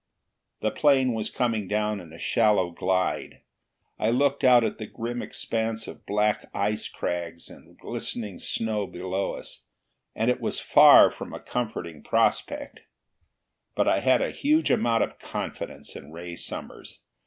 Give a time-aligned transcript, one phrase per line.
[0.61, 3.41] The plane was coming down in a shallow glide.
[3.99, 9.35] I looked out at the grim expanse of black ice crags and glistening snow below
[9.35, 9.63] us,
[10.15, 12.79] and it was far from a comforting prospect.
[13.75, 16.99] But I had a huge amount of confidence in Ray Summers.